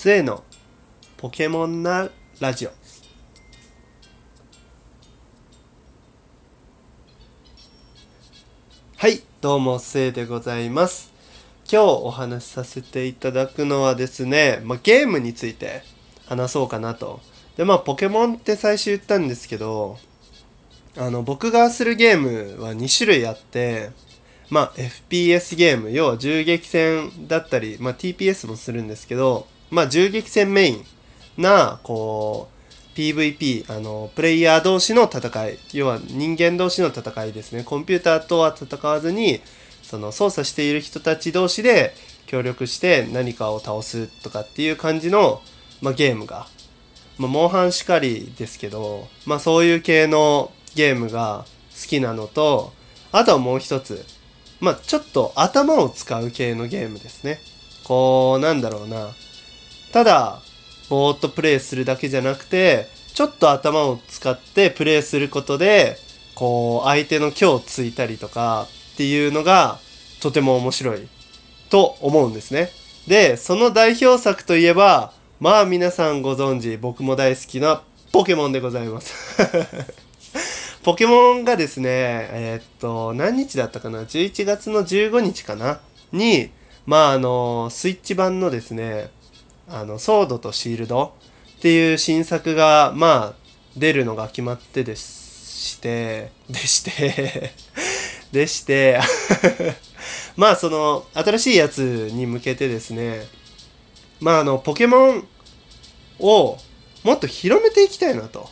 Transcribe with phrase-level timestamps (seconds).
[0.00, 0.44] 末の
[1.16, 2.08] ポケモンな
[2.38, 2.70] ラジオ。
[8.96, 11.10] はいどうも末でございます。
[11.68, 15.82] 今日お話しさせていただくのはですね、まあ、ゲームについて
[16.26, 17.18] 話そうかなと。
[17.56, 19.98] でまあポケモンって最初言ったんですけど
[20.96, 23.90] あの僕がするゲームは2種類あって
[24.48, 30.84] まあ FPS ゲーム要は銃撃戦だったり、まあ、TPS もするんですけどまあ銃撃戦メイン
[31.36, 32.48] なこ
[32.94, 37.62] う PVP あのプレイヤー同士の戦い要は人間同士の戦いですね。
[37.64, 39.40] コンピューターとは戦わずに
[39.82, 41.94] その操作している人たち同士で
[42.26, 45.40] 協力して何かを倒すとかっていう感じの、
[45.80, 46.46] まあ、ゲームが、
[47.16, 52.72] まあ、モンハンしかりですけど、まあ、そういう系のゲームが好きなのと
[53.12, 54.04] あとはもう一つ
[54.60, 57.38] まあちょっと頭を使う系のゲームですね。
[57.84, 59.10] こうなんだろうな。
[59.92, 60.40] ただ
[60.88, 65.96] ぼーっとプレイするだけじゃなくてちょっと頭を使ってプレイすることで
[66.34, 69.78] こう相手の今日ついたりとかっていうのが
[70.20, 71.08] とても面白い
[71.68, 72.70] と思うんですね。
[73.06, 79.14] でその代表作といえばまあ皆さんご存知僕も大好きなポケモンでございます。
[80.84, 85.80] ポケモンがですねえー、っと何日だったかな？11月の15日かな？
[86.12, 86.50] に
[86.86, 89.10] まああのスイッチ版のですね
[89.70, 91.12] あの、ソードとシールド
[91.58, 97.52] っていう新作が、まあ、出るのが決まってでして、 でして
[98.32, 99.00] でして
[100.36, 103.26] まあ、その、新しいやつに向けてですね、
[104.20, 105.28] まあ、あの、ポケモン
[106.18, 106.58] を
[107.04, 108.48] もっと広めていきたいなと。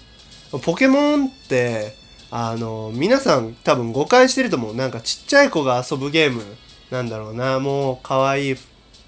[0.62, 1.94] ポケモンって、
[2.31, 4.75] あの、皆さん多分誤解してると思う。
[4.75, 6.42] なんかちっちゃい子が遊ぶゲーム
[6.91, 7.59] なんだろうな。
[7.59, 8.56] もう可愛い、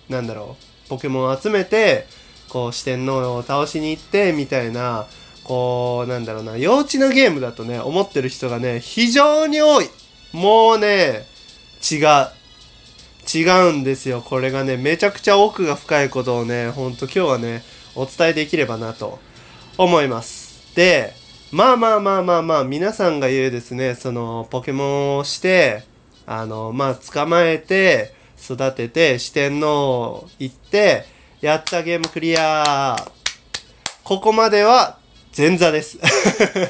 [0.09, 0.68] なんだろう。
[0.89, 2.07] ポケモンを集めて
[2.49, 5.07] こう四天王を倒しに行ってみたいな
[5.45, 9.87] こうなんだろうな幼稚なゲームだとね思ってる人がね非常に多い。
[10.33, 11.27] もうね
[11.91, 12.39] 違う。
[13.31, 14.23] 違うんですよ。
[14.23, 17.63] これがねめちゃくちゃ奥が深いことをねほんと今日はね
[17.95, 19.19] お伝えできればなと
[19.77, 20.75] 思います。
[20.75, 21.13] で
[21.51, 25.83] まあまあまあまあまあ皆さんが言うですねそのポケモンをして
[26.27, 31.05] あのまあ捕まえて育てて四天王行って
[31.41, 32.97] やったゲームクリア。
[34.05, 34.99] ここまでは
[35.37, 35.99] 前座です。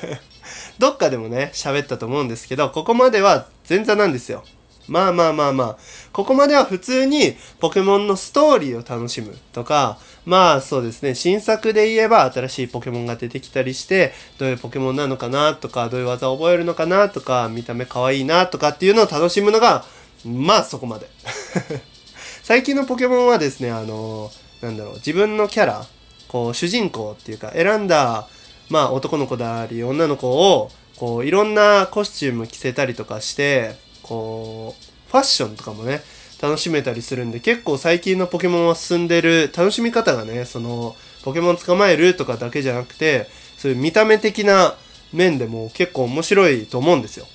[0.79, 4.45] どっかでもね喋ったと思うんですけどここまでは前座なんですよ。
[4.89, 5.77] まあまあまあまあ。
[6.13, 19.85] ここまでは普通にポケモンのストーリーを楽しむとかまあそうですね新作で言えば新しいポケモンが出てきたりしてどういうポケモンなのかなとかどういう技を覚えるのかなとか見た目可愛いなとかっていうのを楽しむのが
[20.25, 21.09] まあそこまで。
[22.43, 25.87] 最近のポケモンはですねあのなんだろう自分のキャラ
[26.29, 28.29] こう主人公っていうか選んだ
[28.69, 36.03] まあ男の子であり女の子をこういろんなコスチューム着せたりとかしてこうファッションとかもね
[36.41, 44.77] 楽しめたりするんで結構最近のポケモンは進んでる楽しみ方がねそのポケモン捕まえるとかだけじゃなくてそういう見た目的な
[45.13, 47.27] 面でも結構面白いと思うんですよ。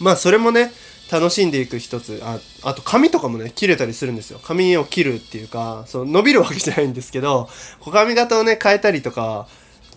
[0.00, 0.72] まあそれもね
[1.10, 2.20] 楽しんでいく一つ。
[2.22, 4.40] ああと髪とかもね切れたりするんですよ。
[4.42, 7.48] 髪を切るっていうかそう伸びるわけじゃないんですけど
[7.90, 9.46] 髪型をね変えたりとか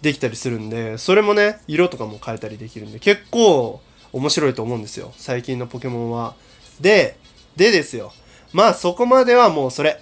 [0.01, 3.81] できたりするんでそれもね色とかも変えたりできるんで結構
[4.13, 5.13] 面白いと思うんですよ。
[5.17, 6.35] 最近のポケモンは。
[6.79, 7.17] で
[7.55, 8.11] でですよ。
[8.53, 9.99] まあそこまではもうそれ。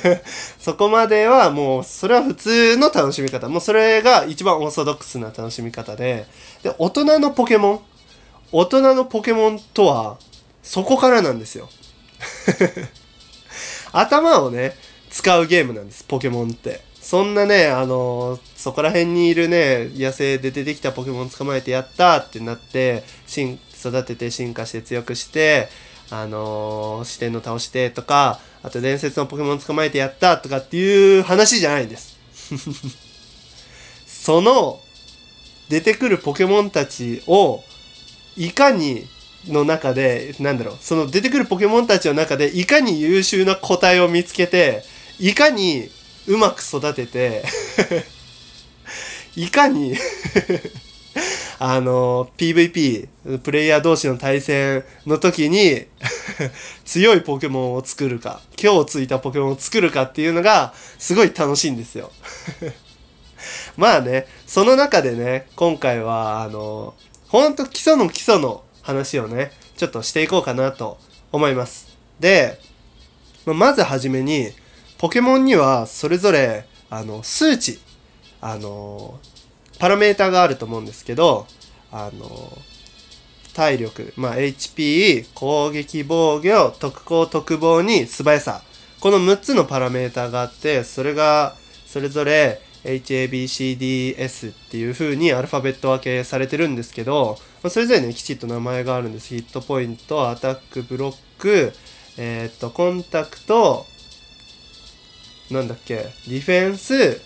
[0.58, 3.48] そこまではもうそれは普通の楽しみ方。
[3.48, 6.26] もうそれが一番オーソドックスな楽しみ方で。
[6.62, 7.80] で大人のポケモン。
[8.50, 10.16] 大人のポケモンとは
[10.64, 11.68] そこからなんですよ。
[13.92, 14.76] 頭をね
[15.10, 16.80] 使うゲームなんですポケモンって。
[17.00, 25.68] そんなねあの、そこら辺にいるね野生で出てきたポケモン捕まえてやったってなって進育てて進化して強くして
[26.10, 32.16] あのー、視点の倒してとかあと伝説のポケモン捕まえてやったとかっていう話じゃないんです。
[34.06, 34.80] その
[35.68, 37.62] 出てくるポケモンたちを
[38.36, 39.06] いかに
[39.48, 44.82] の中で、なんだろう、その出てくるポケモンたちの中で、いかに優秀な個体を見つけて、
[45.18, 45.90] いかに
[46.26, 47.44] うまく育てて
[49.36, 49.96] いかに
[51.58, 53.08] あの、PVP、
[53.42, 55.84] プレイヤー同士の対戦の時に
[56.84, 62.10] 強いポケモンを作るか、今日ついたポケモンを作るかっていうのが、すごい楽しいんですよ。
[63.76, 66.94] まあね、その中でね、今回は、あの、
[67.28, 70.98] ほんと基礎の基礎の話をね、ちょっとしていこうかなと
[71.32, 71.98] 思います。
[72.20, 72.60] で、
[73.44, 74.50] まずはじめに、
[74.98, 77.80] ポケモンにはそれぞれ、あの数値
[78.40, 79.18] あの
[79.80, 81.46] パラメータがあると思うんですけど
[81.90, 82.52] あの
[83.52, 88.62] 体力、まあ、HP 攻撃防御特攻特防に素早さ
[89.00, 91.56] この6つのパラメータがあってそれが
[91.86, 99.28] それぞれ HABCDS っていう風にアルファベット分けされてるんですけど、まあ、それぞれねきちっと名前があるんです。
[99.28, 101.72] ヒットポイントアタックブロック
[102.16, 103.86] えっ、とコンタクト
[105.50, 107.20] なんだっけディフェンス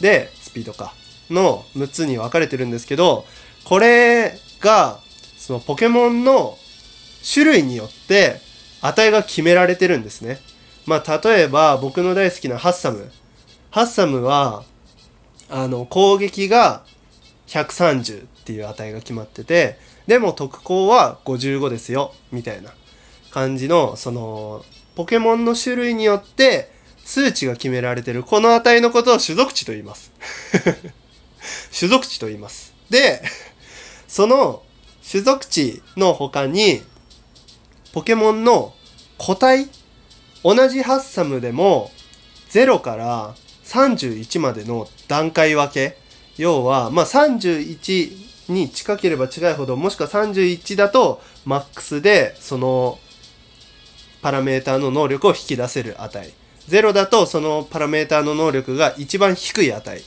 [0.00, 0.92] でスピードか。
[1.30, 3.24] の6つに分かれてるんですけど
[3.64, 5.00] これが
[5.36, 6.56] そのポケモンの
[7.32, 8.40] 種類によって
[8.80, 10.38] 値が決められてるんですね。
[10.86, 13.10] まあ例えば僕の大好きなハッサム。
[13.70, 14.64] ハッサムは
[15.48, 16.84] あの攻撃が
[17.46, 22.70] 130っていう値が決まっててでも特攻は55ですよみたいな
[23.30, 24.64] 感じのその
[24.94, 26.70] ポケモンの種類によって
[27.04, 30.12] 数値が決められてるこの値のことを種族値と言います。
[31.76, 32.74] 種族値と言います。
[32.90, 33.22] で
[34.08, 34.62] その
[35.08, 36.82] 種族値の他に
[37.92, 38.74] ポケモンの
[39.18, 39.68] 個体
[40.42, 41.92] 同じハッサムでも
[42.50, 43.34] 0から
[43.66, 45.98] 31までの段階分け。
[46.38, 52.98] 要はまあ31に近ければ近いほどもしくは31だとマックスでその
[54.22, 56.32] パラメーターの能力を引き出せる値。
[56.68, 60.00] 0だとそのパラメーターの能力が一番低い値。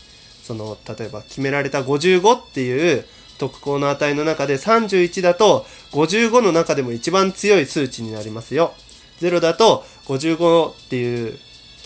[0.44, 3.06] その例えば決められた55っていう
[3.38, 8.74] 特攻の値の中で31だと55の中でも一番強い数値になりますよ。
[9.22, 11.40] 0だと55っていう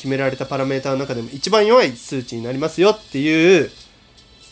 [0.03, 3.71] 決められたパラメータの中でも一番弱い数値になりますよっていう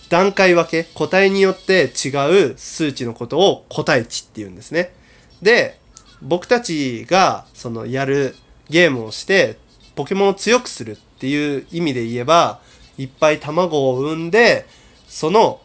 [0.07, 4.93] 段階分け個体によって違う数値のことを個体値っていうんですね。
[5.41, 5.77] で
[6.21, 8.33] 僕たちがそのやる
[8.69, 9.57] ゲームをして
[9.95, 12.61] ポケモンを強くするっていう意味で言えば
[12.97, 14.65] いっぱい卵を産んで
[15.09, 15.59] その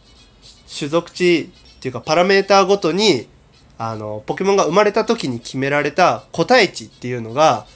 [0.76, 3.28] 種族値っていうかパラメーターごとに
[3.78, 7.66] あのポケモンが生まれた時に決められた個体値っていうのが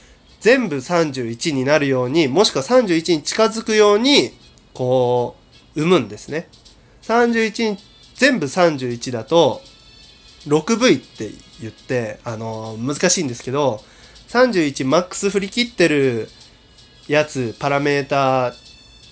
[0.41, 4.33] 全部31になるようにもしくは31に近づくように
[4.75, 5.37] こ
[5.77, 6.49] う生むんですね。
[7.03, 7.79] 31に
[8.15, 9.61] 全部31だと
[10.47, 13.83] 6V って言ってあの難しいんですけど
[14.29, 16.29] 31マックス振り切ってる
[17.09, 18.55] やつパラメータ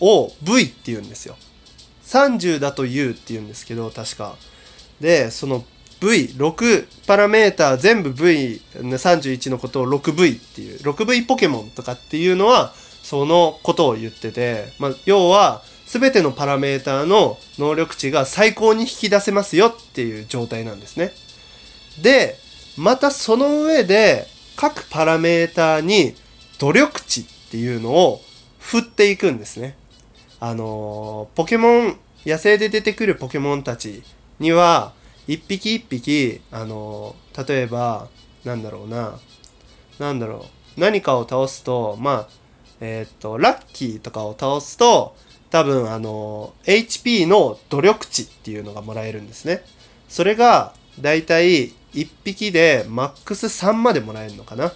[0.00, 1.36] を V って言うんですよ。
[2.04, 4.36] 30だと U って言うんですけど確か。
[5.00, 5.64] でその
[6.00, 12.72] V6 パラメーター全部 V31 のことを 6V っていう 6V ポケモンとかっていうのは
[13.02, 21.12] そのことを言ってて、まあ、要は全てのパラメーターの能力値が最高に引き出せますよっていう状態なんですね。
[22.02, 22.36] で
[22.76, 26.14] またその上で各パラメーターに
[26.58, 28.20] 努力値っていうのを
[28.58, 29.76] 振っていくんですね。
[30.40, 34.02] あのー、ポケモン野生で出てくるポケモンたち
[34.38, 34.92] には
[35.28, 37.14] 一匹一匹あの
[37.46, 38.08] 例えば
[38.44, 39.18] なんだろうな。
[40.00, 40.46] なんだろ
[40.76, 40.80] う。
[40.80, 42.28] 何かを倒すとまあ
[42.80, 45.14] えー、っとラッキーとかを倒すと
[45.50, 49.62] 多分あの HP の努力値っていうのがもらえるんですね。
[50.08, 54.72] それがだいたい1匹でマックス3までもらえるのかな。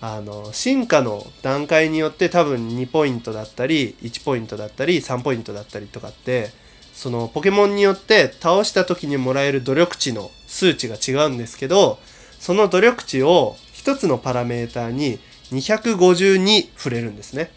[0.00, 6.50] あの進化の段階によって多分2ポイントだったり1ポイントだったり3ポイントだったりとかって
[6.94, 11.98] そのポケモンによって倒した時にもらえる努力値の数値が違うんですけど
[12.38, 15.18] その努力値を1つのパラメーターに
[15.50, 17.50] 252振れるんですね。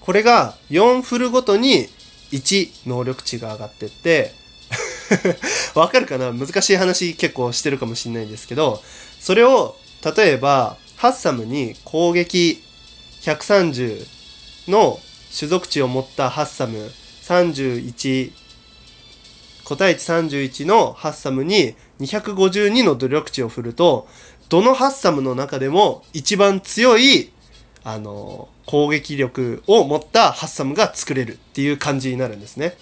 [0.00, 1.86] これが4振るごとに
[2.32, 4.32] 1能力値が上がってって
[5.74, 6.32] わかるかな？
[6.32, 8.82] 難しい話結構してるかもしれないんですけど
[9.20, 9.76] それを
[10.16, 12.62] 例えばハッサムに攻撃
[13.22, 14.06] 130
[14.68, 14.98] の
[15.36, 16.90] 種族値を持ったハッサム
[17.26, 18.32] 31
[19.64, 24.06] 個体値31のハッサムに252の努力値を振ると
[24.50, 27.32] どのハッサムの中でも一番強い
[27.82, 32.76] あの攻撃力を持ったハッサムが作れるっていう感じになるんですね。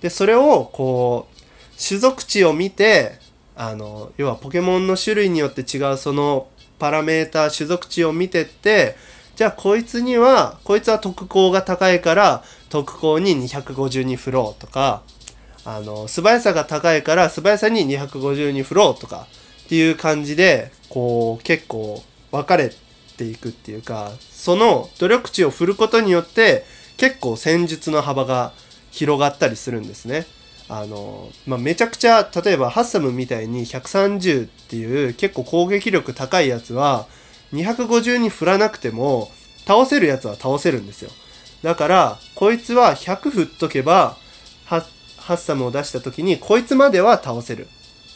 [0.00, 1.36] でそれをこう
[1.82, 3.18] 種族値を見て
[3.56, 8.96] あの要はポケモンの種類によって違うそのパラメータ種族値を見てって
[9.42, 15.02] じゃあこいつにはこいつは特攻が高いから特攻に252振ろうとか
[15.64, 19.26] あの素早さが高いから素早さに252振ろうとか
[19.64, 22.70] っていう感じでこう結構分かれ
[23.16, 26.62] ていくっていうかその努力値を振ることによって
[26.96, 28.52] 結構戦術の幅が
[28.92, 30.24] 広がったりするんですね。
[30.68, 37.08] あのまあ、めちゃくちゃ例えばハッサムみたいに130っていう結構攻撃力高いやつは
[37.52, 39.30] 250に振らなくても
[39.66, 41.10] 倒せるやつは倒せるんですよ。
[41.62, 44.16] だからこいつは100振っとけば
[44.64, 44.84] ハ
[45.34, 47.68] ッサムを出した時にこいつまでは倒せる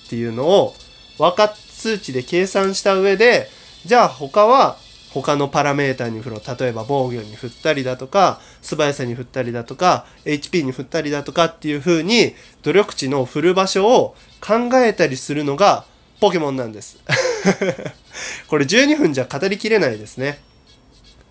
[0.07, 0.75] っていうのを
[1.19, 3.49] 分かっ数値で計算した上で
[3.85, 4.77] じゃあ他は
[5.13, 15.85] 他のパラメータに振ろう例えば防御に振ったりだとか素早さに振ったりだとか HP に振ったりだとかっていう風に努力値の振る場所を考えたりするのが
[16.21, 16.99] ポケモンなんです
[18.49, 20.41] これ12分じゃ語りきれないですね。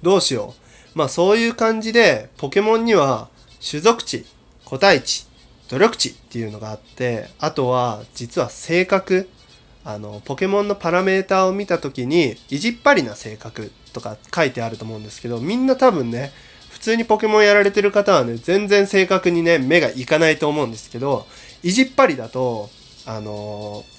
[0.01, 0.53] どうしよ
[0.95, 0.97] う。
[0.97, 3.27] まあそういう感じでポケモンには
[3.67, 4.25] 種族値
[4.63, 5.25] 個体値
[5.69, 9.29] 努力値っていうのがあってあとは実は性格。
[9.87, 16.31] あのポケモンのパラメーターを見た時に意地っ張りな性格とか書いてあると思うんですけどみんな多分ね
[16.71, 21.27] 普通にポケモンやられてる方はね全然正確にね目がいかないと思うんですけど
[21.61, 22.71] 意地っ張りだと
[23.05, 23.94] あのー、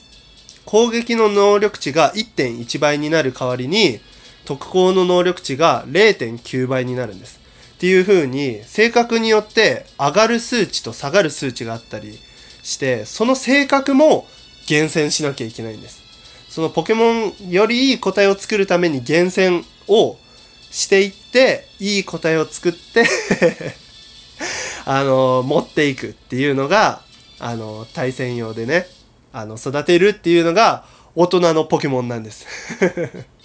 [0.67, 4.01] 攻撃の能力値が1.1倍になる代わりに
[4.45, 7.41] 特攻の能力値が0.9倍になるんです
[7.77, 12.19] っていう風に性格によって上がる数値と下がる数値があったり
[12.63, 14.27] してその性格も
[14.67, 16.03] 厳選しなきゃいけないんです。
[16.49, 20.17] そのポケモンよりいい個体を作るために厳選を
[20.71, 23.05] していって、いい個体を作って
[24.85, 27.03] あの、持っていくっていうのが、
[27.39, 28.89] あの、対戦用でね、
[29.39, 32.47] あの、育てるっていうのが大人のポケモンなんです。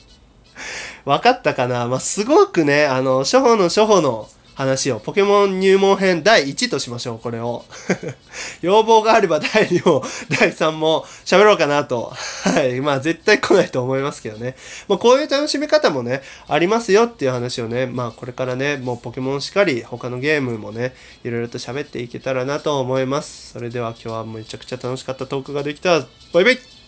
[1.03, 1.87] 分かったかな？
[1.87, 4.29] まあ、すごくね、あの、初歩の初歩の
[4.61, 7.65] 話を、ポケモン入門編第1としましょう、これを。
[8.61, 10.03] 要望があれば第2も
[10.39, 12.13] 第3も喋ろうかなと。
[12.43, 12.79] はい。
[12.81, 14.55] まあ絶対来ないと思いますけどね。
[14.87, 23.53] まあこういう楽しみ方もね、ありますよっていう話をね、まあこれからね、もうポケモンしかり、他のゲームもね、いろいろと喋っていけたらなと思います。
[23.53, 25.99] それでは今日はめちゃくちゃ楽しかったトークができた。
[26.33, 26.80] バイバイ